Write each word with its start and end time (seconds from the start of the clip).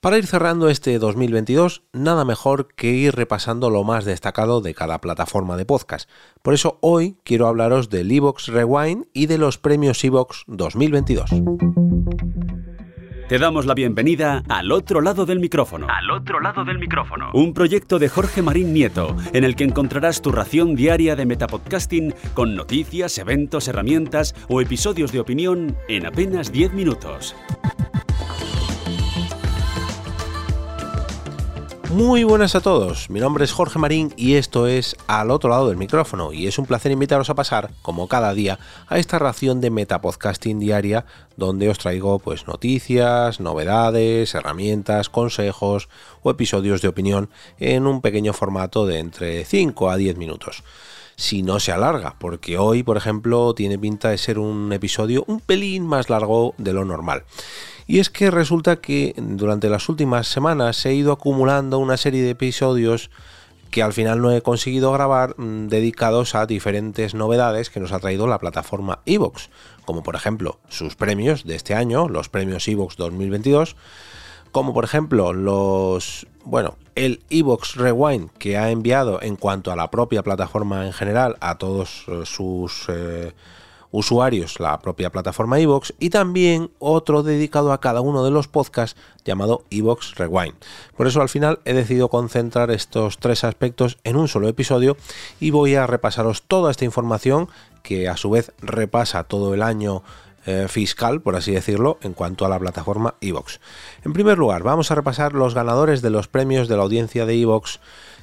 Para 0.00 0.16
ir 0.16 0.26
cerrando 0.26 0.70
este 0.70 0.98
2022, 0.98 1.82
nada 1.92 2.24
mejor 2.24 2.68
que 2.74 2.90
ir 2.92 3.14
repasando 3.14 3.68
lo 3.68 3.84
más 3.84 4.06
destacado 4.06 4.62
de 4.62 4.72
cada 4.72 4.98
plataforma 5.02 5.58
de 5.58 5.66
podcast. 5.66 6.08
Por 6.40 6.54
eso 6.54 6.78
hoy 6.80 7.18
quiero 7.22 7.46
hablaros 7.46 7.90
del 7.90 8.10
Evox 8.10 8.46
Rewind 8.46 9.08
y 9.12 9.26
de 9.26 9.36
los 9.36 9.58
premios 9.58 10.02
Evox 10.02 10.44
2022. 10.46 11.28
Te 13.28 13.38
damos 13.38 13.66
la 13.66 13.74
bienvenida 13.74 14.42
al 14.48 14.72
otro 14.72 15.02
lado 15.02 15.26
del 15.26 15.38
micrófono. 15.38 15.86
Al 15.90 16.10
otro 16.10 16.40
lado 16.40 16.64
del 16.64 16.78
micrófono. 16.78 17.30
Un 17.34 17.52
proyecto 17.52 17.98
de 17.98 18.08
Jorge 18.08 18.40
Marín 18.40 18.72
Nieto, 18.72 19.14
en 19.34 19.44
el 19.44 19.54
que 19.54 19.64
encontrarás 19.64 20.22
tu 20.22 20.32
ración 20.32 20.76
diaria 20.76 21.14
de 21.14 21.26
metapodcasting 21.26 22.14
con 22.32 22.56
noticias, 22.56 23.18
eventos, 23.18 23.68
herramientas 23.68 24.34
o 24.48 24.62
episodios 24.62 25.12
de 25.12 25.20
opinión 25.20 25.76
en 25.88 26.06
apenas 26.06 26.50
10 26.50 26.72
minutos. 26.72 27.36
Muy 31.92 32.22
buenas 32.22 32.54
a 32.54 32.60
todos, 32.60 33.10
mi 33.10 33.18
nombre 33.18 33.44
es 33.44 33.50
Jorge 33.50 33.80
Marín 33.80 34.14
y 34.16 34.34
esto 34.34 34.68
es 34.68 34.94
Al 35.08 35.32
otro 35.32 35.50
lado 35.50 35.68
del 35.68 35.76
micrófono. 35.76 36.32
Y 36.32 36.46
es 36.46 36.56
un 36.56 36.66
placer 36.66 36.92
invitaros 36.92 37.30
a 37.30 37.34
pasar, 37.34 37.72
como 37.82 38.06
cada 38.06 38.32
día, 38.32 38.60
a 38.86 39.00
esta 39.00 39.18
ración 39.18 39.60
de 39.60 39.70
metapodcasting 39.70 40.60
diaria 40.60 41.04
donde 41.36 41.68
os 41.68 41.78
traigo 41.78 42.20
pues 42.20 42.46
noticias, 42.46 43.40
novedades, 43.40 44.36
herramientas, 44.36 45.08
consejos 45.08 45.88
o 46.22 46.30
episodios 46.30 46.80
de 46.80 46.88
opinión 46.88 47.28
en 47.58 47.88
un 47.88 48.02
pequeño 48.02 48.34
formato 48.34 48.86
de 48.86 49.00
entre 49.00 49.44
5 49.44 49.90
a 49.90 49.96
10 49.96 50.16
minutos 50.16 50.62
si 51.20 51.42
no 51.42 51.60
se 51.60 51.70
alarga, 51.70 52.16
porque 52.18 52.56
hoy, 52.56 52.82
por 52.82 52.96
ejemplo, 52.96 53.52
tiene 53.52 53.78
pinta 53.78 54.08
de 54.08 54.16
ser 54.16 54.38
un 54.38 54.72
episodio 54.72 55.22
un 55.26 55.40
pelín 55.40 55.86
más 55.86 56.08
largo 56.08 56.54
de 56.56 56.72
lo 56.72 56.86
normal. 56.86 57.24
Y 57.86 57.98
es 57.98 58.08
que 58.08 58.30
resulta 58.30 58.76
que 58.76 59.12
durante 59.18 59.68
las 59.68 59.90
últimas 59.90 60.28
semanas 60.28 60.78
se 60.78 60.88
ha 60.88 60.92
ido 60.92 61.12
acumulando 61.12 61.78
una 61.78 61.98
serie 61.98 62.22
de 62.22 62.30
episodios 62.30 63.10
que 63.70 63.82
al 63.82 63.92
final 63.92 64.22
no 64.22 64.32
he 64.32 64.40
conseguido 64.40 64.92
grabar 64.92 65.38
mm, 65.38 65.68
dedicados 65.68 66.34
a 66.34 66.46
diferentes 66.46 67.14
novedades 67.14 67.68
que 67.68 67.80
nos 67.80 67.92
ha 67.92 68.00
traído 68.00 68.26
la 68.26 68.38
plataforma 68.38 69.00
Evox, 69.04 69.50
como 69.84 70.02
por 70.02 70.16
ejemplo 70.16 70.58
sus 70.70 70.96
premios 70.96 71.44
de 71.44 71.54
este 71.54 71.74
año, 71.74 72.08
los 72.08 72.30
premios 72.30 72.66
Evox 72.66 72.96
2022, 72.96 73.76
como 74.52 74.72
por 74.72 74.84
ejemplo 74.84 75.34
los, 75.34 76.26
bueno, 76.44 76.76
el 76.94 77.22
Evox 77.30 77.76
Rewind 77.76 78.30
que 78.38 78.56
ha 78.56 78.70
enviado 78.70 79.22
en 79.22 79.36
cuanto 79.36 79.72
a 79.72 79.76
la 79.76 79.90
propia 79.90 80.22
plataforma 80.22 80.86
en 80.86 80.92
general 80.92 81.36
a 81.40 81.58
todos 81.58 82.04
eh, 82.08 82.22
sus 82.24 82.86
eh, 82.88 83.32
usuarios 83.92 84.60
la 84.60 84.78
propia 84.78 85.10
plataforma 85.10 85.58
iVoox 85.58 85.92
y 85.98 86.10
también 86.10 86.70
otro 86.78 87.22
dedicado 87.22 87.72
a 87.72 87.80
cada 87.80 88.00
uno 88.00 88.24
de 88.24 88.30
los 88.30 88.48
podcasts 88.48 89.00
llamado 89.24 89.64
iVoox 89.70 90.14
Rewind. 90.16 90.54
Por 90.96 91.06
eso 91.06 91.20
al 91.20 91.28
final 91.28 91.60
he 91.64 91.72
decidido 91.72 92.08
concentrar 92.08 92.70
estos 92.70 93.18
tres 93.18 93.44
aspectos 93.44 93.98
en 94.04 94.16
un 94.16 94.28
solo 94.28 94.48
episodio 94.48 94.96
y 95.40 95.50
voy 95.50 95.74
a 95.74 95.86
repasaros 95.86 96.42
toda 96.42 96.70
esta 96.70 96.84
información 96.84 97.48
que 97.82 98.08
a 98.08 98.16
su 98.16 98.30
vez 98.30 98.52
repasa 98.60 99.24
todo 99.24 99.54
el 99.54 99.62
año 99.62 100.02
eh, 100.46 100.66
fiscal, 100.68 101.20
por 101.20 101.36
así 101.36 101.52
decirlo, 101.52 101.98
en 102.02 102.14
cuanto 102.14 102.44
a 102.44 102.48
la 102.48 102.58
plataforma 102.58 103.14
iVoox. 103.20 103.58
En 104.04 104.12
primer 104.12 104.38
lugar, 104.38 104.62
vamos 104.62 104.90
a 104.90 104.94
repasar 104.94 105.34
los 105.34 105.54
ganadores 105.54 106.02
de 106.02 106.10
los 106.10 106.28
premios 106.28 106.68
de 106.68 106.76
la 106.76 106.82
audiencia 106.82 107.26
de 107.26 107.36
iVoox 107.36 107.78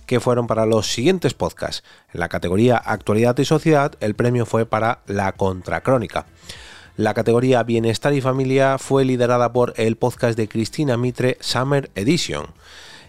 que 0.08 0.20
fueron 0.20 0.48
para 0.48 0.66
los 0.66 0.92
siguientes 0.92 1.34
podcasts. 1.34 1.84
En 2.14 2.22
la 2.22 2.30
categoría 2.30 2.78
Actualidad 2.78 3.38
y 3.38 3.46
Sociedad, 3.46 3.94
el 4.00 4.16
premio 4.16 4.46
fue 4.46 4.66
para 4.66 5.00
La 5.06 5.34
Contracrónica. 5.34 6.26
La 6.96 7.14
categoría 7.14 7.62
Bienestar 7.62 8.14
y 8.14 8.22
Familia 8.22 8.80
fue 8.80 9.06
liderada 9.06 9.54
por 9.54 9.74
el 9.78 9.98
podcast 9.98 10.36
de 10.36 10.48
Cristina 10.48 10.98
Mitre 10.98 11.38
Summer 11.42 11.92
Edition. 11.94 12.48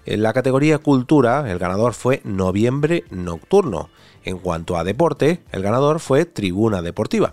En 0.05 0.23
la 0.23 0.35
categoría 0.35 0.79
Cultura, 0.79 1.51
el 1.51 1.59
ganador 1.59 1.95
fue 1.95 2.21
Noviembre 2.25 3.05
Nocturno. 3.11 3.89
En 4.25 4.39
cuanto 4.39 4.77
a 4.77 4.85
deporte, 4.85 5.41
el 5.53 5.63
ganador 5.63 6.01
fue 6.01 6.27
Tribuna 6.27 6.83
Deportiva. 6.83 7.33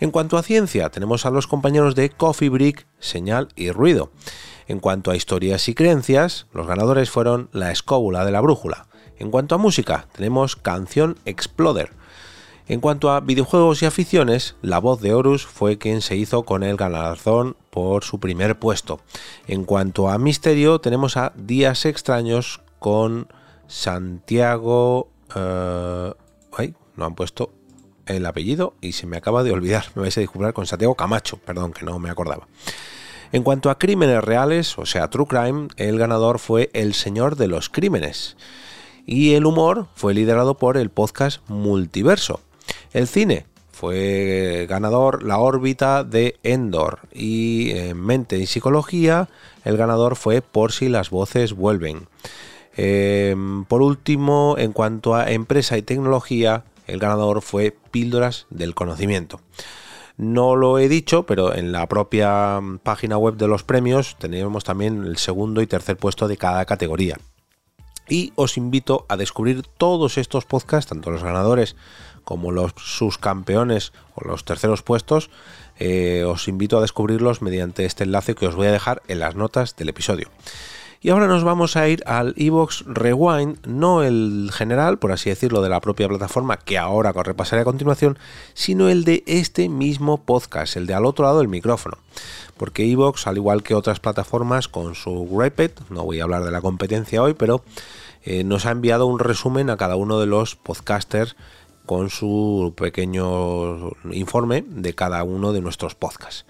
En 0.00 0.12
cuanto 0.12 0.36
a 0.38 0.44
ciencia, 0.44 0.90
tenemos 0.90 1.26
a 1.26 1.30
los 1.30 1.48
compañeros 1.48 1.96
de 1.96 2.10
Coffee 2.10 2.50
Break, 2.50 2.86
Señal 3.00 3.48
y 3.56 3.72
Ruido. 3.72 4.12
En 4.68 4.78
cuanto 4.78 5.10
a 5.10 5.16
historias 5.16 5.68
y 5.68 5.74
creencias, 5.74 6.46
los 6.52 6.68
ganadores 6.68 7.10
fueron 7.10 7.48
La 7.52 7.72
Escóbula 7.72 8.24
de 8.24 8.30
la 8.30 8.40
Brújula. 8.40 8.86
En 9.18 9.32
cuanto 9.32 9.56
a 9.56 9.58
música, 9.58 10.06
tenemos 10.12 10.54
Canción 10.54 11.16
Exploder. 11.24 11.90
En 12.68 12.80
cuanto 12.80 13.10
a 13.10 13.20
videojuegos 13.20 13.82
y 13.82 13.86
aficiones, 13.86 14.54
la 14.62 14.78
voz 14.78 15.00
de 15.00 15.14
Horus 15.14 15.46
fue 15.46 15.78
quien 15.78 16.00
se 16.00 16.16
hizo 16.16 16.44
con 16.44 16.62
el 16.62 16.76
galardón 16.76 17.56
por 17.70 18.04
su 18.04 18.20
primer 18.20 18.58
puesto. 18.58 19.00
En 19.48 19.64
cuanto 19.64 20.08
a 20.10 20.18
misterio, 20.18 20.80
tenemos 20.80 21.16
a 21.16 21.32
Días 21.34 21.86
Extraños 21.86 22.60
con 22.78 23.26
Santiago... 23.66 25.08
Eh, 25.34 26.12
ay, 26.56 26.74
no 26.94 27.04
han 27.06 27.14
puesto 27.14 27.57
el 28.08 28.26
apellido 28.26 28.74
y 28.80 28.92
se 28.92 29.06
me 29.06 29.16
acaba 29.16 29.42
de 29.42 29.52
olvidar. 29.52 29.86
Me 29.94 30.02
vais 30.02 30.16
a 30.16 30.20
disculpar 30.20 30.52
con 30.52 30.66
Santiago 30.66 30.94
Camacho, 30.94 31.36
perdón, 31.38 31.72
que 31.72 31.84
no 31.84 31.98
me 31.98 32.10
acordaba. 32.10 32.48
En 33.30 33.42
cuanto 33.42 33.70
a 33.70 33.78
crímenes 33.78 34.24
reales, 34.24 34.78
o 34.78 34.86
sea, 34.86 35.08
True 35.08 35.26
Crime, 35.26 35.68
el 35.76 35.98
ganador 35.98 36.38
fue 36.38 36.70
El 36.72 36.94
Señor 36.94 37.36
de 37.36 37.48
los 37.48 37.68
Crímenes. 37.68 38.36
Y 39.04 39.34
el 39.34 39.46
humor 39.46 39.86
fue 39.94 40.14
liderado 40.14 40.56
por 40.56 40.76
el 40.76 40.90
podcast 40.90 41.40
Multiverso. 41.48 42.40
El 42.92 43.06
cine 43.06 43.46
fue 43.70 44.66
ganador 44.68 45.22
La 45.22 45.38
órbita 45.38 46.04
de 46.04 46.36
Endor. 46.42 47.00
Y 47.12 47.70
en 47.72 48.00
Mente 48.00 48.38
y 48.38 48.46
Psicología, 48.46 49.28
el 49.64 49.76
ganador 49.76 50.16
fue 50.16 50.40
Por 50.42 50.72
si 50.72 50.88
las 50.88 51.10
voces 51.10 51.52
vuelven. 51.52 52.08
Em, 52.76 53.64
por 53.64 53.82
último, 53.82 54.56
en 54.56 54.72
cuanto 54.72 55.14
a 55.14 55.30
empresa 55.30 55.76
y 55.76 55.82
tecnología, 55.82 56.64
el 56.88 56.98
ganador 56.98 57.42
fue 57.42 57.76
Píldoras 57.90 58.46
del 58.50 58.74
Conocimiento. 58.74 59.40
No 60.16 60.56
lo 60.56 60.80
he 60.80 60.88
dicho, 60.88 61.26
pero 61.26 61.54
en 61.54 61.70
la 61.70 61.86
propia 61.86 62.60
mm, 62.60 62.78
página 62.78 63.16
web 63.16 63.36
de 63.36 63.46
los 63.46 63.62
premios 63.62 64.16
tenemos 64.18 64.64
también 64.64 65.04
el 65.04 65.16
segundo 65.16 65.62
y 65.62 65.68
tercer 65.68 65.96
puesto 65.96 66.26
de 66.26 66.36
cada 66.36 66.64
categoría. 66.64 67.18
Y 68.08 68.32
os 68.34 68.56
invito 68.56 69.06
a 69.08 69.16
descubrir 69.16 69.62
todos 69.62 70.18
estos 70.18 70.44
podcasts, 70.44 70.88
tanto 70.88 71.10
los 71.10 71.22
ganadores 71.22 71.76
como 72.24 72.52
los 72.52 72.72
sus 72.76 73.16
campeones 73.16 73.92
o 74.14 74.26
los 74.26 74.44
terceros 74.44 74.82
puestos, 74.82 75.30
eh, 75.78 76.24
os 76.26 76.48
invito 76.48 76.78
a 76.78 76.80
descubrirlos 76.80 77.40
mediante 77.40 77.84
este 77.84 78.04
enlace 78.04 78.34
que 78.34 78.46
os 78.46 78.56
voy 78.56 78.66
a 78.66 78.72
dejar 78.72 79.02
en 79.08 79.20
las 79.20 79.36
notas 79.36 79.76
del 79.76 79.90
episodio. 79.90 80.28
Y 81.00 81.10
ahora 81.10 81.28
nos 81.28 81.44
vamos 81.44 81.76
a 81.76 81.88
ir 81.88 82.02
al 82.06 82.34
Evox 82.36 82.84
Rewind, 82.84 83.64
no 83.66 84.02
el 84.02 84.50
general, 84.52 84.98
por 84.98 85.12
así 85.12 85.30
decirlo, 85.30 85.62
de 85.62 85.68
la 85.68 85.80
propia 85.80 86.08
plataforma 86.08 86.56
que 86.56 86.76
ahora 86.76 87.12
repasaré 87.12 87.62
a 87.62 87.64
continuación, 87.64 88.18
sino 88.52 88.88
el 88.88 89.04
de 89.04 89.22
este 89.28 89.68
mismo 89.68 90.18
podcast, 90.24 90.76
el 90.76 90.88
de 90.88 90.94
al 90.94 91.06
otro 91.06 91.24
lado 91.24 91.38
del 91.38 91.46
micrófono. 91.46 91.98
Porque 92.56 92.90
Evox, 92.90 93.28
al 93.28 93.36
igual 93.36 93.62
que 93.62 93.76
otras 93.76 94.00
plataformas 94.00 94.66
con 94.66 94.96
su 94.96 95.28
Rapid, 95.38 95.70
no 95.88 96.02
voy 96.02 96.18
a 96.18 96.24
hablar 96.24 96.42
de 96.42 96.50
la 96.50 96.60
competencia 96.60 97.22
hoy, 97.22 97.34
pero 97.34 97.62
eh, 98.24 98.42
nos 98.42 98.66
ha 98.66 98.72
enviado 98.72 99.06
un 99.06 99.20
resumen 99.20 99.70
a 99.70 99.76
cada 99.76 99.94
uno 99.94 100.18
de 100.18 100.26
los 100.26 100.56
podcasters 100.56 101.36
con 101.86 102.10
su 102.10 102.74
pequeño 102.76 103.92
informe 104.10 104.64
de 104.66 104.96
cada 104.96 105.22
uno 105.22 105.52
de 105.52 105.60
nuestros 105.60 105.94
podcasts. 105.94 106.44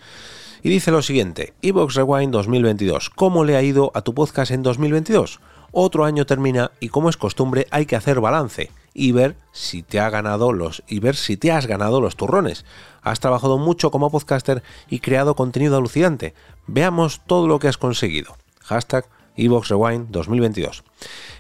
Y 0.63 0.71
dice 0.71 0.91
lo 0.91 1.03
siguiente, 1.03 1.55
Evox 1.63 1.95
Rewind 1.95 2.33
2022, 2.33 3.11
¿cómo 3.11 3.45
le 3.45 3.57
ha 3.57 3.63
ido 3.63 3.93
a 3.95 4.03
tu 4.03 4.13
podcast 4.13 4.51
en 4.51 4.65
2022? 4.65 5.39
Otro 5.71 6.05
año 6.05 6.27
termina 6.27 6.73
y 6.81 6.89
como 6.89 7.11
es 7.11 7.17
costumbre 7.17 7.69
hay 7.71 7.87
que 7.87 7.95
hacer 7.95 8.21
balance 8.21 8.71
y 8.93 9.13
ver 9.13 9.37
si 9.53 9.83
te 9.85 10.01
ha 10.01 10.11
ganado 10.11 10.53
los 10.53 10.83
y 10.89 10.99
ver 10.99 11.15
si 11.15 11.37
te 11.37 11.53
has 11.53 11.67
ganado 11.67 12.01
los 12.01 12.17
turrones. 12.17 12.65
Has 13.03 13.21
trabajado 13.21 13.57
mucho 13.59 13.93
como 13.93 14.11
podcaster 14.11 14.65
y 14.89 14.99
creado 14.99 15.37
contenido 15.37 15.77
alucinante. 15.77 16.35
Veamos 16.67 17.21
todo 17.25 17.47
lo 17.47 17.61
que 17.61 17.69
has 17.69 17.79
conseguido. 17.79 18.37
Hashtag 18.63 19.07
Evox 19.37 19.69
Rewind 19.69 20.09
2022. 20.11 20.83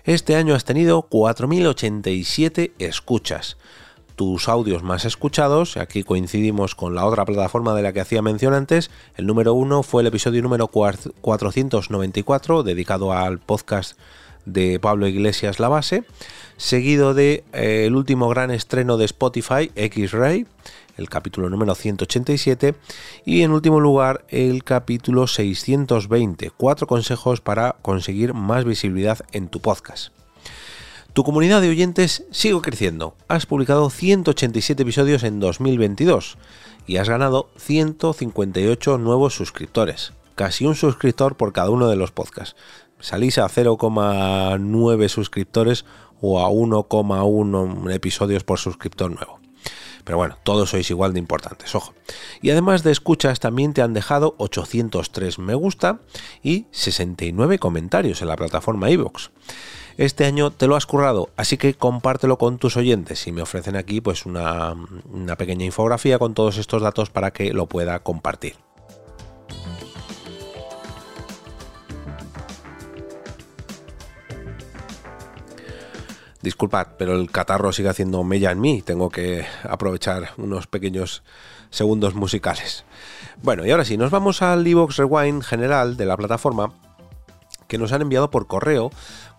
Este 0.04 0.36
año 0.36 0.54
has 0.54 0.64
tenido 0.64 1.02
4087 1.02 2.72
escuchas 2.78 3.56
tus 4.18 4.48
audios 4.48 4.82
más 4.82 5.04
escuchados. 5.04 5.76
Aquí 5.76 6.02
coincidimos 6.02 6.74
con 6.74 6.96
la 6.96 7.06
otra 7.06 7.24
plataforma 7.24 7.72
de 7.76 7.82
la 7.82 7.92
que 7.92 8.00
hacía 8.00 8.20
mención 8.20 8.52
antes. 8.52 8.90
El 9.16 9.28
número 9.28 9.54
uno 9.54 9.84
fue 9.84 10.02
el 10.02 10.08
episodio 10.08 10.42
número 10.42 10.66
494, 10.66 12.64
dedicado 12.64 13.12
al 13.12 13.38
podcast 13.38 13.96
de 14.44 14.80
Pablo 14.80 15.06
Iglesias 15.06 15.60
La 15.60 15.68
Base, 15.68 16.02
seguido 16.56 17.14
de 17.14 17.44
eh, 17.52 17.84
el 17.86 17.94
último 17.94 18.28
gran 18.28 18.50
estreno 18.50 18.96
de 18.96 19.04
Spotify, 19.04 19.70
X-Ray, 19.76 20.48
el 20.96 21.08
capítulo 21.08 21.48
número 21.48 21.76
187, 21.76 22.74
y 23.24 23.42
en 23.42 23.52
último 23.52 23.78
lugar 23.78 24.24
el 24.30 24.64
capítulo 24.64 25.28
620, 25.28 26.50
cuatro 26.56 26.88
consejos 26.88 27.40
para 27.40 27.76
conseguir 27.82 28.34
más 28.34 28.64
visibilidad 28.64 29.20
en 29.30 29.46
tu 29.46 29.60
podcast. 29.60 30.17
Tu 31.12 31.24
comunidad 31.24 31.60
de 31.60 31.70
oyentes 31.70 32.24
sigue 32.30 32.60
creciendo. 32.60 33.16
Has 33.26 33.46
publicado 33.46 33.90
187 33.90 34.82
episodios 34.82 35.24
en 35.24 35.40
2022 35.40 36.38
y 36.86 36.98
has 36.98 37.08
ganado 37.08 37.50
158 37.56 38.98
nuevos 38.98 39.34
suscriptores. 39.34 40.12
casi 40.36 40.64
un 40.64 40.76
suscriptor 40.76 41.36
por 41.36 41.52
cada 41.52 41.70
uno 41.70 41.88
de 41.88 41.96
los 41.96 42.12
podcasts. 42.12 42.54
Salís 43.00 43.38
a 43.38 43.48
0,9 43.48 45.08
suscriptores 45.08 45.84
o 46.20 46.40
a 46.40 46.48
1,1 46.48 47.92
episodios 47.92 48.44
por 48.44 48.58
suscriptor 48.60 49.10
nuevo. 49.10 49.40
Pero 50.04 50.16
bueno, 50.16 50.38
todos 50.44 50.70
sois 50.70 50.88
igual 50.90 51.12
de 51.12 51.18
importantes, 51.18 51.74
ojo. 51.74 51.92
Y 52.40 52.50
además 52.50 52.82
de 52.82 52.92
escuchas, 52.92 53.40
también 53.40 53.74
te 53.74 53.82
han 53.82 53.92
dejado 53.92 54.36
803 54.38 55.38
me 55.38 55.54
gusta 55.54 56.00
y 56.42 56.66
69 56.70 57.58
comentarios 57.58 58.22
en 58.22 58.28
la 58.28 58.36
plataforma 58.36 58.90
iVoox. 58.90 59.30
Este 59.98 60.26
año 60.26 60.52
te 60.52 60.68
lo 60.68 60.76
has 60.76 60.86
currado, 60.86 61.28
así 61.36 61.56
que 61.56 61.74
compártelo 61.74 62.38
con 62.38 62.58
tus 62.58 62.76
oyentes 62.76 63.26
y 63.26 63.32
me 63.32 63.42
ofrecen 63.42 63.74
aquí 63.74 64.00
pues 64.00 64.26
una, 64.26 64.76
pequeña 65.36 65.64
infografía 65.64 66.20
con 66.20 66.34
todos 66.34 66.56
estos 66.56 66.82
datos 66.82 67.10
para 67.10 67.32
que 67.32 67.52
lo 67.52 67.66
pueda 67.66 67.98
compartir. 67.98 68.54
Disculpad, 76.42 76.86
pero 76.96 77.16
el 77.16 77.32
catarro 77.32 77.72
sigue 77.72 77.88
haciendo 77.88 78.22
mella 78.22 78.52
en 78.52 78.60
mí. 78.60 78.82
Tengo 78.82 79.10
que 79.10 79.46
aprovechar 79.64 80.30
unos 80.36 80.68
pequeños 80.68 81.24
segundos 81.70 82.14
musicales. 82.14 82.84
Bueno, 83.42 83.66
y 83.66 83.72
ahora 83.72 83.84
sí, 83.84 83.96
nos 83.96 84.12
vamos 84.12 84.42
al 84.42 84.64
Evox 84.64 84.96
Rewind 84.96 85.42
general 85.42 85.96
de 85.96 86.06
la 86.06 86.16
plataforma 86.16 86.72
que 87.66 87.78
nos 87.78 87.92
han 87.92 88.02
enviado 88.02 88.30
por 88.30 88.46
correo 88.46 88.90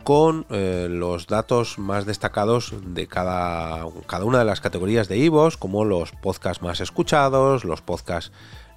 con 0.03 0.45
eh, 0.49 0.87
los 0.89 1.27
datos 1.27 1.77
más 1.77 2.05
destacados 2.05 2.73
de 2.83 3.07
cada, 3.07 3.85
cada 4.07 4.25
una 4.25 4.39
de 4.39 4.45
las 4.45 4.61
categorías 4.61 5.07
de 5.07 5.23
Evox, 5.23 5.57
como 5.57 5.85
los 5.85 6.11
podcasts 6.11 6.63
más 6.63 6.79
escuchados, 6.79 7.63
los 7.63 7.81
podcasts 7.81 8.31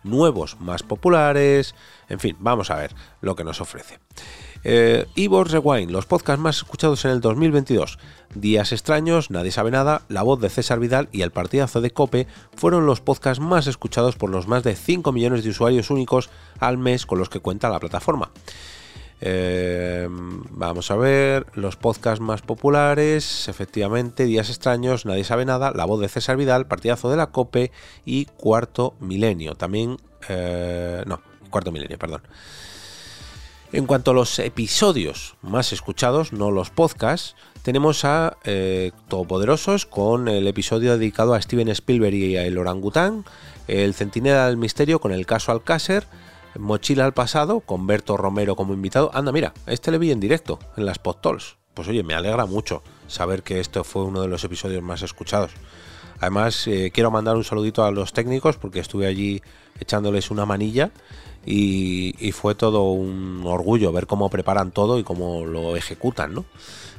nuevos 0.05 0.61
más 0.61 0.83
populares, 0.83 1.75
en 2.09 2.21
fin, 2.21 2.37
vamos 2.41 2.71
a 2.71 2.77
ver 2.77 2.95
lo 3.21 3.37
que 3.37 3.45
nos 3.45 3.61
ofrece. 3.61 3.99
Eh, 4.65 5.07
Rewind, 5.17 5.91
los 5.91 6.07
podcasts 6.07 6.41
más 6.41 6.59
escuchados 6.59 7.05
en 7.05 7.13
el 7.13 7.21
2022. 7.21 7.99
Días 8.35 8.73
extraños, 8.73 9.31
Nadie 9.31 9.51
sabe 9.51 9.71
nada, 9.71 10.03
La 10.09 10.23
voz 10.23 10.41
de 10.41 10.51
César 10.51 10.79
Vidal 10.79 11.09
y 11.13 11.23
El 11.23 11.33
partidazo 11.33 11.81
de 11.81 11.91
Cope 11.91 12.27
fueron 12.55 12.87
los 12.87 13.01
podcasts 13.01 13.43
más 13.43 13.67
escuchados 13.67 14.17
por 14.17 14.31
los 14.31 14.47
más 14.47 14.63
de 14.63 14.77
5 14.77 15.11
millones 15.13 15.43
de 15.43 15.51
usuarios 15.51 15.91
únicos 15.91 16.31
al 16.61 16.79
mes 16.79 17.07
con 17.07 17.19
los 17.19 17.29
que 17.29 17.41
cuenta 17.41 17.69
la 17.69 17.81
plataforma. 17.81 18.31
Eh, 19.25 20.09
vamos 20.11 20.91
a 20.91 20.97
ver, 20.97 21.47
los 21.55 21.77
podcasts 21.77 22.21
más 22.21 22.43
populares, 22.43 23.47
efectivamente, 23.47 24.25
Días 24.25 24.51
extraños, 24.51 25.07
Nadie 25.07 25.23
sabe 25.23 25.45
nada, 25.45 25.71
La 25.71 25.85
voz 25.85 26.01
de 26.01 26.09
César 26.09 26.37
Vidal, 26.37 26.67
Partidazo 26.67 27.09
de 27.09 27.17
la 27.17 27.29
Cope 27.29 27.71
y 28.05 28.25
Cuarto 28.25 28.95
Milenio. 28.99 29.55
También, 29.55 29.97
eh, 30.29 31.05
no, 31.07 31.23
Cuarto 31.51 31.71
Milenio, 31.71 32.01
perdón. 32.01 32.23
En 33.73 33.87
cuanto 33.87 34.11
a 34.11 34.15
los 34.15 34.41
episodios 34.41 35.37
más 35.41 35.73
escuchados, 35.73 36.33
no 36.33 36.51
los 36.51 36.71
podcasts, 36.71 37.37
tenemos 37.63 38.05
a 38.05 38.37
eh, 38.43 38.91
Todopoderosos 39.07 39.87
con 39.87 40.27
el 40.27 40.49
episodio 40.49 40.99
dedicado 40.99 41.35
a 41.35 41.41
Steven 41.41 41.69
Spielberg 41.69 42.15
y 42.15 42.37
El 42.37 42.59
Orangután, 42.59 43.25
El 43.69 43.95
Centinela 43.95 44.49
del 44.49 44.57
Misterio 44.57 45.01
con 45.01 45.13
el 45.13 45.27
caso 45.27 45.53
Alcácer, 45.53 46.09
Mochila 46.59 47.05
al 47.05 47.15
Pasado 47.15 47.61
con 47.61 47.87
Berto 47.87 48.17
Romero 48.17 48.57
como 48.57 48.75
invitado. 48.75 49.11
Anda, 49.15 49.33
mira, 49.33 49.55
este 49.67 49.91
le 49.91 49.99
vi 49.99 50.11
en 50.11 50.21
directo 50.21 50.59
en 50.77 50.87
las 50.87 50.99
Podtols. 50.99 51.57
Pues 51.75 51.89
oye, 51.89 52.03
me 52.03 52.15
alegra 52.15 52.47
mucho 52.47 52.83
saber 53.09 53.43
que 53.43 53.61
esto 53.61 53.85
fue 53.85 54.05
uno 54.05 54.21
de 54.21 54.29
los 54.29 54.45
episodios 54.45 54.83
más 54.83 55.03
escuchados. 55.03 55.53
Además, 56.21 56.67
eh, 56.69 56.91
quiero 56.95 57.11
mandar 57.11 57.37
un 57.37 57.45
saludito 57.45 57.85
a 57.85 57.91
los 57.91 58.13
técnicos 58.13 58.57
porque 58.57 58.81
estuve 58.81 59.07
allí 59.07 59.43
echándoles 59.81 60.31
una 60.31 60.47
manilla 60.47 60.91
y, 61.45 62.33
fue 62.33 62.55
todo 62.55 62.93
un 62.93 63.43
orgullo 63.45 63.93
ver 63.93 64.07
cómo 64.07 64.31
preparan 64.31 64.71
todo 64.71 64.99
y 64.99 65.03
cómo 65.03 65.45
lo 65.45 65.77
ejecutan, 65.77 66.35
¿no? 66.35 66.45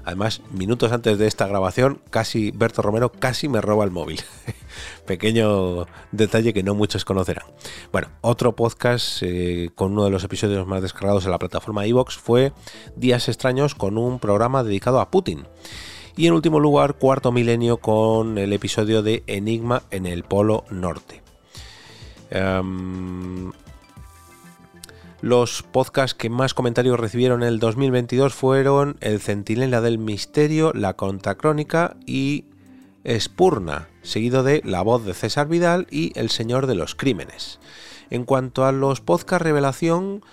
Además, 0.06 0.42
minutos 0.52 0.92
antes 0.92 1.18
de 1.18 1.28
esta 1.28 1.48
grabación, 1.48 2.02
casi 2.10 2.52
Berto 2.52 2.82
Romero 2.82 3.12
casi 3.12 3.48
me 3.48 3.62
roba 3.62 3.86
el 3.86 3.92
móvil. 3.92 4.22
Pequeño 5.06 5.86
detalle 6.12 6.54
que 6.54 6.64
no 6.64 6.76
muchos 6.76 7.06
conocerán. 7.06 7.46
Bueno, 7.92 8.10
otro 8.22 8.56
podcast 8.56 9.22
eh, 9.22 9.70
con 9.76 9.94
uno 9.94 10.04
de 10.06 10.10
los 10.10 10.24
episodios 10.24 10.68
más 10.68 10.82
descargados 10.82 11.26
en 11.26 11.32
la 11.32 11.40
plataforma 11.40 11.88
iVox 11.88 12.18
fue 12.18 12.54
Días 12.96 13.30
extraños 13.30 13.76
con 13.76 13.98
un 13.98 14.20
programa 14.20 14.64
dedicado 14.64 15.00
a 15.00 15.10
Putin. 15.10 15.46
Y 16.16 16.28
en 16.28 16.34
último 16.34 16.60
lugar, 16.60 16.96
cuarto 16.96 17.32
milenio 17.32 17.78
con 17.78 18.38
el 18.38 18.54
episodio 18.54 19.02
de 19.02 19.24
Enigma 19.26 19.84
en 19.90 20.06
el 20.06 20.24
Polo 20.24 20.64
Norte. 20.70 21.24
Em, 22.30 23.52
los 25.24 25.64
podcasts 25.64 26.14
que 26.14 26.30
más 26.30 26.54
comentarios 26.54 27.00
recibieron 27.00 27.44
en 27.44 27.48
el 27.48 27.60
2022 27.60 28.34
fueron 28.34 28.98
El 29.00 29.22
Centinela 29.22 29.80
del 29.80 29.98
Misterio, 29.98 30.74
La 30.74 30.98
Contracrónica 30.98 31.96
y 32.06 32.44
Espurna, 33.06 33.88
seguido 34.02 34.44
de 34.44 34.62
La 34.66 34.82
Voz 34.82 35.06
de 35.06 35.14
César 35.14 35.48
Vidal 35.48 35.88
y 35.90 36.12
El 36.20 36.30
Señor 36.30 36.68
de 36.68 36.76
los 36.76 36.94
Crímenes. 36.94 37.62
En 38.10 38.26
cuanto 38.26 38.66
a 38.66 38.74
los 38.74 39.00
podcasts 39.00 39.46
revelación, 39.46 40.26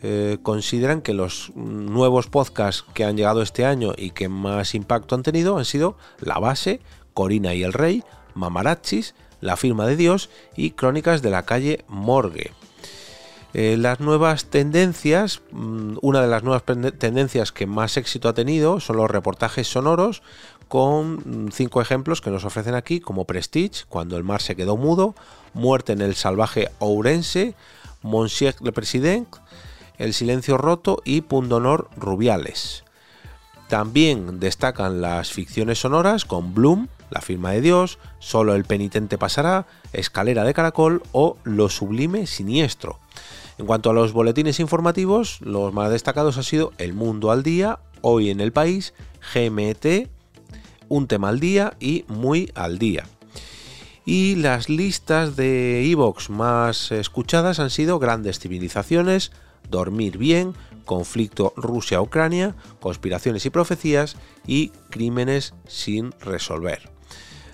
eh, 0.00 0.38
consideran 0.42 1.02
que 1.02 1.12
los 1.12 1.52
nuevos 1.54 2.28
podcasts 2.28 2.86
que 2.94 3.04
han 3.04 3.18
llegado 3.18 3.42
este 3.42 3.66
año 3.66 3.92
y 3.98 4.12
que 4.12 4.30
más 4.30 4.74
impacto 4.74 5.14
han 5.14 5.24
tenido 5.24 5.58
han 5.58 5.66
sido 5.66 5.98
La 6.20 6.38
Base, 6.38 6.80
Corina 7.12 7.54
y 7.54 7.64
el 7.64 7.74
Rey, 7.74 8.02
Mamarachis, 8.32 9.14
La 9.42 9.58
Firma 9.58 9.84
de 9.84 9.96
Dios 9.96 10.30
y 10.56 10.70
Crónicas 10.70 11.20
de 11.20 11.28
la 11.28 11.42
calle 11.42 11.84
Morgue. 11.86 12.52
Eh, 13.54 13.76
las 13.78 13.98
nuevas 13.98 14.46
tendencias, 14.46 15.40
mm, 15.52 15.96
una 16.02 16.20
de 16.20 16.28
las 16.28 16.42
nuevas 16.42 16.64
tendencias 16.64 17.50
que 17.50 17.66
más 17.66 17.96
éxito 17.96 18.28
ha 18.28 18.34
tenido 18.34 18.78
son 18.78 18.98
los 18.98 19.10
reportajes 19.10 19.66
sonoros 19.66 20.22
con 20.68 21.46
mm, 21.46 21.50
cinco 21.52 21.80
ejemplos 21.80 22.20
que 22.20 22.30
nos 22.30 22.44
ofrecen 22.44 22.74
aquí, 22.74 23.00
como 23.00 23.24
Prestige, 23.24 23.84
cuando 23.88 24.18
el 24.18 24.24
mar 24.24 24.42
se 24.42 24.54
quedó 24.54 24.76
mudo, 24.76 25.14
Muerte 25.54 25.94
en 25.94 26.02
el 26.02 26.14
salvaje 26.14 26.68
Ourense, 26.78 27.54
Monsieur 28.02 28.54
le 28.60 28.70
President, 28.70 29.28
El 29.96 30.12
silencio 30.12 30.58
roto 30.58 31.00
y 31.04 31.22
Pundonor 31.22 31.88
Rubiales. 31.96 32.84
También 33.68 34.40
destacan 34.40 35.00
las 35.00 35.32
ficciones 35.32 35.80
sonoras 35.80 36.24
con 36.24 36.54
Bloom, 36.54 36.88
La 37.10 37.22
firma 37.22 37.52
de 37.52 37.62
Dios, 37.62 37.98
Solo 38.18 38.54
el 38.54 38.64
penitente 38.64 39.16
pasará, 39.16 39.66
Escalera 39.94 40.44
de 40.44 40.54
caracol 40.54 41.02
o 41.12 41.38
Lo 41.44 41.70
sublime 41.70 42.26
siniestro. 42.26 42.98
En 43.58 43.66
cuanto 43.66 43.90
a 43.90 43.92
los 43.92 44.12
boletines 44.12 44.60
informativos, 44.60 45.40
los 45.40 45.74
más 45.74 45.90
destacados 45.90 46.36
han 46.36 46.44
sido 46.44 46.72
El 46.78 46.94
Mundo 46.94 47.32
al 47.32 47.42
Día, 47.42 47.80
Hoy 48.00 48.30
en 48.30 48.40
el 48.40 48.52
País, 48.52 48.94
GMT, 49.34 50.08
Un 50.88 51.08
tema 51.08 51.28
al 51.28 51.40
día 51.40 51.76
y 51.80 52.04
Muy 52.06 52.52
al 52.54 52.78
Día. 52.78 53.04
Y 54.04 54.36
las 54.36 54.68
listas 54.68 55.34
de 55.34 55.90
Evox 55.90 56.30
más 56.30 56.92
escuchadas 56.92 57.58
han 57.58 57.70
sido 57.70 57.98
Grandes 57.98 58.38
Civilizaciones, 58.38 59.32
Dormir 59.68 60.18
Bien, 60.18 60.54
Conflicto 60.84 61.52
Rusia-Ucrania, 61.56 62.54
Conspiraciones 62.78 63.44
y 63.44 63.50
Profecías 63.50 64.16
y 64.46 64.68
Crímenes 64.88 65.52
sin 65.66 66.12
resolver. 66.20 66.90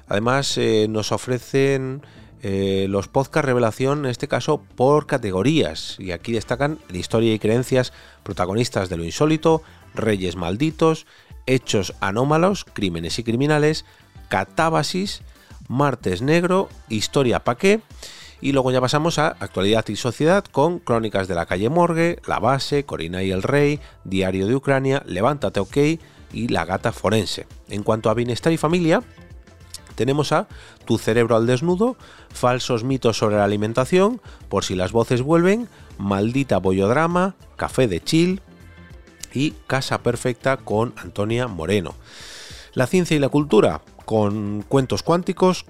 Además 0.07 0.57
eh, 0.59 0.87
nos 0.89 1.13
ofrecen 1.13 2.03
eh, 2.47 2.89
los 2.91 3.09
podcast 3.09 3.47
revelación, 3.47 4.01
en 4.01 4.11
este 4.11 4.29
caso 4.29 4.61
por 4.77 5.07
categorías, 5.07 5.97
y 5.99 6.13
aquí 6.13 6.33
destacan 6.33 6.79
la 6.91 6.99
historia 6.99 7.33
y 7.33 7.39
creencias, 7.39 7.95
protagonistas 8.23 8.91
de 8.91 8.99
lo 8.99 9.05
insólito, 9.05 9.63
reyes 9.95 10.37
malditos, 10.37 11.07
hechos 11.47 11.95
anómalos, 12.01 12.67
crímenes 12.67 13.19
y 13.19 13.25
criminales, 13.25 13.87
catábasis, 14.29 15.23
martes 15.69 16.21
negro, 16.21 16.69
historia 16.91 17.43
pa' 17.43 17.57
qué, 17.57 17.81
y 18.43 18.53
luego 18.53 18.71
ya 18.71 18.83
pasamos 18.83 19.19
a 19.19 19.29
actualidad 19.29 19.89
y 19.89 19.97
sociedad 19.97 20.45
con 20.45 20.81
crónicas 20.81 21.29
de 21.29 21.37
la 21.37 21.47
calle 21.47 21.71
Morgue, 21.71 22.19
La 22.27 22.41
Base, 22.41 22.85
Corina 22.85 23.23
y 23.23 23.31
el 23.31 23.43
Rey, 23.43 23.81
Diario 24.05 24.47
de 24.47 24.55
Ucrania, 24.55 25.03
Levántate 25.07 25.61
OK 25.61 25.77
y 26.35 26.49
La 26.49 26.67
Gata 26.67 26.93
Forense. 26.93 27.47
En 27.71 27.83
cuanto 27.83 28.11
a 28.11 28.15
bienestar 28.15 28.53
y 28.53 28.59
familia, 28.59 29.03
tenemos 29.95 30.33
a 30.33 30.49
Tu 30.85 30.99
cerebro 30.99 31.37
al 31.37 31.47
desnudo, 31.47 31.97
falsos 32.33 32.85
mitos 32.85 33.19
sobre 33.19 33.37
la 33.37 33.45
alimentación, 33.45 34.21
por 34.49 34.65
si 34.65 34.75
las 34.75 34.93
voces 34.93 35.23
vuelven, 35.23 35.69
maldita 35.99 36.59
bollodrama, 36.59 37.35
café 37.57 37.89
de 37.89 38.03
chill 38.03 38.41
y 39.33 39.53
Casa 39.67 40.03
Perfecta 40.03 40.57
con 40.57 40.95
Antonia 40.97 41.49
Moreno. 41.49 41.95
La 42.75 42.87
ciencia 42.87 43.17
y 43.17 43.21
la 43.21 43.29
cultura 43.29 43.83
con 44.05 44.63
cuentos 44.63 45.03
cuánticos, 45.03 45.67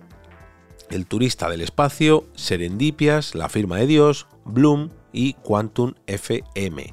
El 0.90 1.06
turista 1.06 1.48
del 1.48 1.60
espacio, 1.60 2.24
Serendipias, 2.34 3.34
La 3.34 3.48
firma 3.48 3.78
de 3.78 3.86
Dios, 3.86 4.26
Bloom 4.44 4.90
y 5.12 5.34
Quantum 5.34 5.94
FM. 6.06 6.92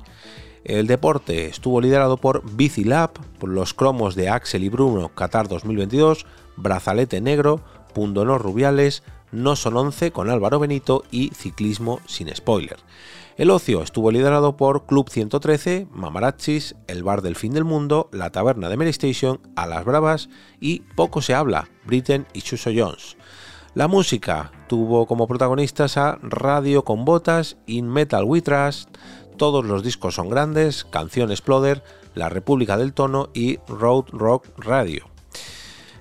El 0.63 0.85
deporte 0.87 1.47
estuvo 1.47 1.81
liderado 1.81 2.17
por 2.17 2.43
Bicilab, 2.55 3.11
por 3.39 3.49
los 3.49 3.73
cromos 3.73 4.15
de 4.15 4.29
Axel 4.29 4.63
y 4.63 4.69
Bruno 4.69 5.09
Qatar 5.09 5.47
2022, 5.47 6.25
Brazalete 6.55 7.21
Negro, 7.21 7.61
Pundonor 7.93 8.41
Rubiales, 8.41 9.03
No 9.31 9.55
son 9.55 9.77
11 9.77 10.11
con 10.11 10.29
Álvaro 10.29 10.59
Benito 10.59 11.03
y 11.11 11.29
Ciclismo 11.29 11.99
sin 12.05 12.33
spoiler. 12.35 12.77
El 13.37 13.49
ocio 13.49 13.81
estuvo 13.81 14.11
liderado 14.11 14.57
por 14.57 14.85
Club 14.85 15.09
113, 15.09 15.87
Mamarachis, 15.91 16.75
El 16.87 17.03
Bar 17.03 17.21
del 17.21 17.35
Fin 17.35 17.53
del 17.53 17.63
Mundo, 17.63 18.09
La 18.11 18.29
Taberna 18.29 18.69
de 18.69 18.77
Mary 18.77 18.89
Station, 18.89 19.39
A 19.55 19.67
las 19.67 19.85
Bravas 19.85 20.29
y 20.59 20.81
Poco 20.95 21.21
se 21.21 21.33
habla, 21.33 21.69
Britain 21.85 22.27
y 22.33 22.41
Chuso 22.41 22.69
Jones. 22.75 23.15
La 23.73 23.87
música 23.87 24.51
tuvo 24.67 25.05
como 25.07 25.27
protagonistas 25.27 25.95
a 25.95 26.19
Radio 26.21 26.83
con 26.83 27.05
Botas, 27.05 27.57
In 27.67 27.87
Metal 27.87 28.25
We 28.25 28.41
Trust, 28.41 28.89
todos 29.37 29.65
los 29.65 29.81
discos 29.81 30.15
son 30.15 30.29
grandes, 30.29 30.83
Canción 30.83 31.31
Exploder, 31.31 31.83
La 32.13 32.29
República 32.29 32.77
del 32.77 32.93
Tono 32.93 33.29
y 33.33 33.57
Road 33.67 34.05
Rock 34.11 34.49
Radio. 34.57 35.10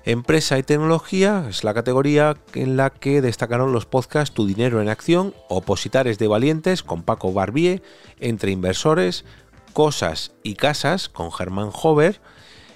Empresa 0.03 0.57
y 0.57 0.63
tecnología 0.63 1.45
es 1.47 1.63
la 1.63 1.75
categoría 1.75 2.35
en 2.55 2.75
la 2.75 2.89
que 2.89 3.21
destacaron 3.21 3.71
los 3.71 3.85
podcasts 3.85 4.33
Tu 4.33 4.47
Dinero 4.47 4.81
en 4.81 4.89
Acción, 4.89 5.35
Opositares 5.47 6.17
de 6.17 6.27
Valientes 6.27 6.81
con 6.81 7.03
Paco 7.03 7.33
Barbier, 7.33 7.83
Entre 8.19 8.51
Inversores, 8.51 9.25
Cosas 9.73 10.31
y 10.41 10.55
Casas 10.55 11.07
con 11.07 11.31
Germán 11.31 11.69
Hover, 11.71 12.19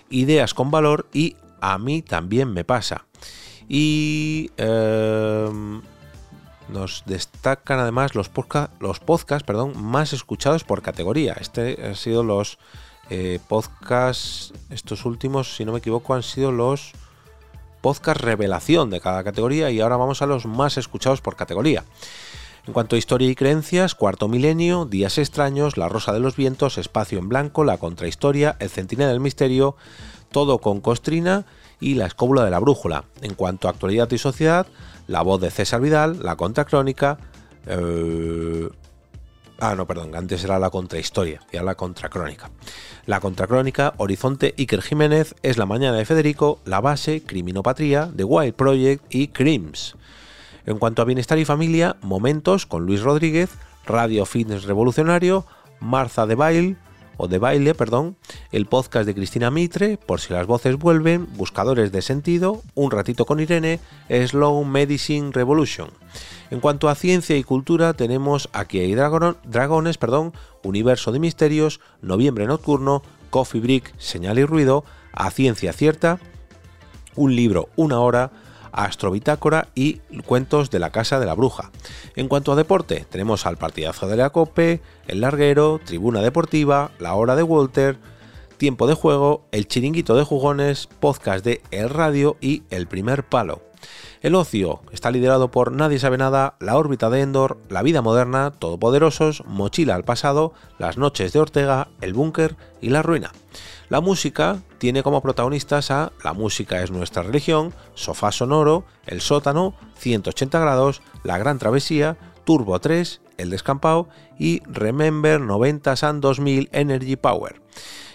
Ideas 0.10 0.54
con 0.54 0.70
Valor 0.70 1.08
y 1.14 1.36
A 1.62 1.80
mí 1.80 2.04
también 2.04 2.54
me 2.54 2.64
pasa. 2.64 3.08
Y 3.68 4.52
em, 4.58 5.82
nos 6.70 7.04
destacan 7.08 7.80
además 7.80 8.14
los, 8.14 8.30
los 8.80 9.00
podcasts 9.00 9.52
más 9.76 10.14
escuchados 10.14 10.64
por 10.64 10.84
categoría. 10.84 11.34
Este 11.40 11.84
han 11.84 11.96
sido 11.96 12.24
los 12.24 12.60
eh, 13.10 13.40
podcasts, 13.48 14.54
estos 14.70 15.06
últimos, 15.06 15.56
si 15.56 15.66
no 15.66 15.72
me 15.72 15.80
equivoco, 15.80 16.14
han 16.14 16.22
sido 16.22 16.52
los 16.52 16.94
podcast 17.86 18.20
revelación 18.20 18.90
de 18.90 19.00
cada 19.00 19.24
categoría 19.24 19.70
y 19.70 19.80
ahora 19.80 19.96
vamos 19.96 20.24
a 20.24 20.26
los 20.26 20.48
más 20.48 20.76
escuchados 20.76 21.22
por 21.22 21.36
categoría. 21.36 21.84
En 22.66 22.74
cuanto 22.74 22.96
a 22.96 22.98
historia 22.98 23.30
y 23.30 23.36
creencias, 23.36 23.94
Cuarto 23.94 24.28
Milenio, 24.28 24.86
Días 24.86 25.20
Extraños, 25.20 25.78
La 25.78 25.88
Rosa 25.88 26.12
de 26.12 26.20
los 26.20 26.36
Vientos, 26.36 26.80
Espacio 26.80 27.20
en 27.20 27.30
Blanco, 27.30 27.64
La 27.64 27.78
Contrahistoria, 27.78 28.56
El 28.58 28.72
Centinela 28.72 29.12
del 29.12 29.20
Misterio, 29.20 29.76
Todo 30.32 30.58
con 30.58 30.82
Costrina 30.82 31.46
y 31.80 31.94
La 31.94 32.08
Escóbula 32.08 32.44
de 32.44 32.50
la 32.50 32.58
Brújula. 32.58 33.04
En 33.22 33.36
cuanto 33.36 33.68
a 33.68 33.72
actualidad 33.72 34.10
y 34.10 34.18
sociedad, 34.18 34.66
La 35.06 35.22
Voz 35.22 35.40
de 35.40 35.52
César 35.52 35.80
Vidal, 35.80 36.24
La 36.24 36.38
Contracrónica, 36.38 37.20
eh, 37.68 38.68
Ah, 39.60 39.74
no, 39.76 39.88
perdón, 39.88 40.16
antes 40.16 40.44
era 40.44 40.60
la 40.60 40.70
contrahistoria, 40.70 41.42
ya 41.52 41.64
la 41.64 41.76
contracrónica. 41.76 42.52
La 43.06 43.22
contracrónica, 43.22 43.94
Horizonte 43.98 44.54
Iker 44.58 44.82
Jiménez, 44.82 45.34
Es 45.44 45.58
la 45.58 45.66
Mañana 45.66 45.96
de 45.96 46.06
Federico, 46.06 46.60
La 46.66 46.82
Base, 46.82 47.24
Criminopatría, 47.24 48.12
The 48.16 48.26
Wild 48.26 48.54
Project 48.56 49.06
y 49.10 49.30
Crims. 49.30 49.96
En 50.66 50.78
cuanto 50.78 51.02
a 51.02 51.06
bienestar 51.06 51.38
y 51.38 51.46
familia, 51.46 51.96
Momentos 52.02 52.66
con 52.66 52.86
Luis 52.86 53.02
Rodríguez, 53.02 53.52
Radio 53.86 54.26
Fitness 54.26 54.64
Revolucionario, 54.64 55.46
Marza 55.80 56.26
de 56.26 56.36
Baile, 56.36 56.78
o 57.18 57.28
de 57.28 57.38
baile, 57.38 57.74
perdón, 57.76 58.18
el 58.52 58.66
podcast 58.66 59.06
de 59.06 59.16
Cristina 59.16 59.52
Mitre, 59.52 59.98
por 59.98 60.20
si 60.22 60.34
las 60.34 60.48
voces 60.48 60.78
vuelven, 60.78 61.28
Buscadores 61.36 61.92
de 61.92 62.02
Sentido, 62.02 62.62
Un 62.74 62.92
ratito 62.92 63.26
con 63.26 63.40
Irene, 63.40 63.80
Slow 64.10 64.64
Medicine 64.66 65.32
Revolution. 65.32 65.90
En 66.52 66.60
cuanto 66.60 66.90
a 66.90 66.96
ciencia 66.96 67.38
y 67.38 67.44
cultura, 67.44 67.94
tenemos 67.94 68.50
Aquí 68.54 68.80
hay 68.80 68.94
dragones, 68.96 69.98
perdón, 69.98 70.34
Universo 70.64 71.12
de 71.12 71.20
Misterios, 71.20 71.80
Noviembre 72.02 72.46
Nocturno, 72.46 73.02
Coffee 73.30 73.62
Break, 73.62 73.98
Señal 73.98 74.40
y 74.40 74.46
Ruido, 74.46 74.86
A 75.12 75.32
Ciencia 75.32 75.74
Cierta, 75.74 76.20
Un 77.16 77.36
libro, 77.36 77.70
una 77.76 78.00
hora, 78.00 78.32
Astrobitácora 78.76 79.68
y 79.76 80.02
Cuentos 80.26 80.70
de 80.70 80.80
la 80.80 80.92
Casa 80.92 81.20
de 81.20 81.26
la 81.26 81.34
Bruja. 81.34 81.72
En 82.16 82.28
cuanto 82.28 82.52
a 82.52 82.56
deporte, 82.56 83.06
tenemos 83.10 83.46
al 83.46 83.58
partidazo 83.58 84.08
de 84.08 84.18
la 84.18 84.30
Cope, 84.30 84.82
El 85.08 85.22
Larguero, 85.22 85.80
Tribuna 85.84 86.22
Deportiva, 86.22 86.92
La 87.00 87.16
Hora 87.16 87.36
de 87.36 87.44
Walter, 87.44 87.98
Tiempo 88.58 88.88
de 88.88 88.94
Juego, 88.94 89.46
El 89.52 89.68
Chiringuito 89.68 90.16
de 90.16 90.24
Jugones, 90.24 90.88
Podcast 91.00 91.44
de 91.44 91.62
El 91.72 91.90
Radio 91.90 92.38
y 92.40 92.64
El 92.70 92.88
Primer 92.88 93.28
Palo. 93.28 93.62
El 94.22 94.34
ocio 94.34 94.82
está 94.92 95.12
liderado 95.12 95.52
por 95.52 95.72
Nadie 95.72 96.00
sabe 96.00 96.18
nada, 96.18 96.56
La 96.60 96.78
órbita 96.78 97.10
de 97.10 97.22
Endor, 97.22 97.60
La 97.70 97.84
vida 97.84 98.02
moderna, 98.02 98.52
Todopoderosos, 98.52 99.44
Mochila 99.46 99.96
al 99.96 100.04
pasado, 100.04 100.54
Las 100.80 100.98
noches 100.98 101.34
de 101.34 101.40
Ortega, 101.40 101.90
El 102.02 102.14
búnker 102.14 102.56
y 102.82 102.90
La 102.90 103.04
ruina. 103.04 103.32
La 103.90 104.02
música 104.02 104.64
tiene 104.80 105.04
como 105.04 105.22
protagonistas 105.22 105.92
a 105.92 106.12
La 106.24 106.34
música 106.34 106.82
es 106.82 106.92
nuestra 106.92 107.24
religión, 107.24 107.74
Sofá 107.94 108.32
sonoro, 108.32 108.86
El 109.06 109.22
sótano, 109.22 109.76
180 109.98 110.60
grados, 110.60 111.02
La 111.24 111.38
gran 111.38 111.60
travesía, 111.60 112.18
Turbo 112.46 112.80
3, 112.80 113.22
El 113.38 113.50
descampado 113.50 114.08
y 114.40 114.64
Remember 114.66 115.40
90 115.40 115.96
and 116.02 116.22
2000 116.22 116.70
Energy 116.72 117.16
Power. 117.16 117.62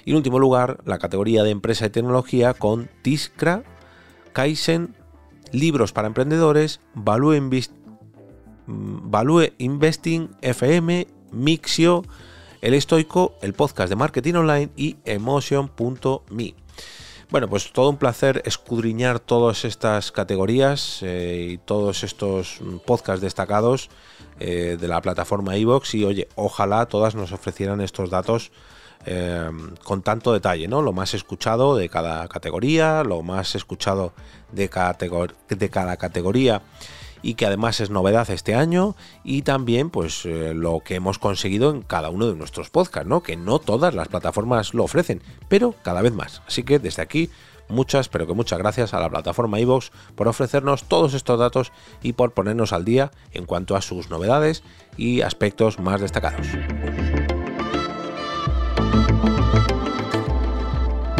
Y 0.04 0.10
en 0.10 0.16
último 0.16 0.38
lugar, 0.38 0.80
la 0.84 0.98
categoría 0.98 1.42
de 1.42 1.50
empresa 1.50 1.86
y 1.86 1.90
tecnología 1.90 2.54
con 2.54 2.88
Tiskra, 3.02 3.62
Kaizen, 4.32 4.94
libros 5.52 5.92
para 5.92 6.08
emprendedores, 6.08 6.80
Value, 6.94 7.40
mm, 8.66 9.10
Investing 9.58 10.30
FM, 10.42 11.06
Mixio, 11.32 12.02
El 12.60 12.74
Estoico, 12.74 13.34
el 13.42 13.54
podcast 13.54 13.88
de 13.88 13.96
marketing 13.96 14.34
online 14.34 14.70
y 14.76 14.96
Emotion.me. 15.04 16.54
Bueno, 17.30 17.48
pues 17.48 17.72
todo 17.72 17.90
un 17.90 17.96
placer 17.96 18.42
escudriñar 18.44 19.20
todas 19.20 19.64
estas 19.64 20.10
categorías 20.10 20.98
eh, 21.02 21.50
y 21.52 21.58
todos 21.58 22.02
estos 22.02 22.58
podcasts 22.84 23.22
destacados 23.22 23.88
eh, 24.40 24.76
de 24.80 24.88
la 24.88 25.00
plataforma 25.00 25.56
iVoox 25.56 25.94
y 25.94 26.04
oye, 26.04 26.28
ojalá 26.34 26.86
todas 26.86 27.14
nos 27.14 27.30
ofrecieran 27.30 27.80
estos 27.80 28.10
datos 28.10 28.50
eh, 29.06 29.50
con 29.82 30.02
tanto 30.02 30.32
detalle, 30.32 30.68
¿no? 30.68 30.82
Lo 30.82 30.92
más 30.92 31.14
escuchado 31.14 31.76
de 31.76 31.88
cada 31.88 32.28
categoría, 32.28 33.02
lo 33.02 33.22
más 33.22 33.54
escuchado 33.54 34.12
de, 34.52 34.70
de 35.48 35.70
cada 35.70 35.96
categoría 35.96 36.62
y 37.22 37.34
que 37.34 37.46
además 37.46 37.80
es 37.80 37.90
novedad 37.90 38.30
este 38.30 38.54
año 38.54 38.96
y 39.24 39.42
también 39.42 39.90
pues 39.90 40.24
eh, 40.24 40.54
lo 40.54 40.80
que 40.80 40.94
hemos 40.94 41.18
conseguido 41.18 41.70
en 41.70 41.82
cada 41.82 42.10
uno 42.10 42.26
de 42.26 42.36
nuestros 42.36 42.70
podcasts, 42.70 43.08
¿no? 43.08 43.22
Que 43.22 43.36
no 43.36 43.58
todas 43.58 43.94
las 43.94 44.08
plataformas 44.08 44.74
lo 44.74 44.84
ofrecen, 44.84 45.22
pero 45.48 45.74
cada 45.82 46.02
vez 46.02 46.12
más. 46.12 46.42
Así 46.46 46.62
que 46.62 46.78
desde 46.78 47.02
aquí 47.02 47.30
muchas, 47.68 48.08
pero 48.08 48.26
que 48.26 48.34
muchas 48.34 48.58
gracias 48.58 48.94
a 48.94 49.00
la 49.00 49.10
plataforma 49.10 49.60
iVoox 49.60 49.90
por 50.14 50.28
ofrecernos 50.28 50.84
todos 50.84 51.14
estos 51.14 51.38
datos 51.38 51.72
y 52.02 52.14
por 52.14 52.32
ponernos 52.32 52.72
al 52.72 52.84
día 52.84 53.10
en 53.32 53.46
cuanto 53.46 53.76
a 53.76 53.82
sus 53.82 54.10
novedades 54.10 54.62
y 54.96 55.22
aspectos 55.22 55.78
más 55.78 56.00
destacados. 56.00 56.46